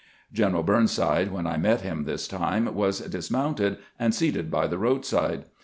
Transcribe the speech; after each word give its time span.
General 0.33 0.63
Burnside, 0.63 1.31
when 1.31 1.45
I 1.45 1.57
met 1.57 1.81
him 1.81 2.05
this 2.05 2.27
time, 2.27 2.73
was 2.73 3.01
dismounted 3.01 3.77
and 3.99 4.15
seated 4.15 4.49
by 4.49 4.65
the 4.65 4.79
roadside. 4.79 5.45